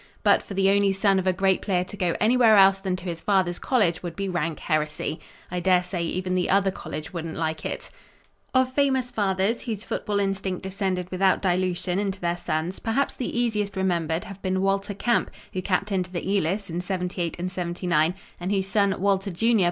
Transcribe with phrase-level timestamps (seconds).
[0.23, 3.03] But for the only son of a great player to go anywhere else than to
[3.05, 5.19] his father's college would be rank heresy.
[5.51, 7.91] I daresay even the other college wouldn't like it.
[7.91, 12.79] [Illustration: JUST BOYS] Of famous fathers whose football instinct descended without dilution into their sons
[12.79, 17.51] perhaps the easiest remembered have been Walter Camp, who captained the Elis in '78 and
[17.51, 19.59] '79 and whose son, Walter, Jr.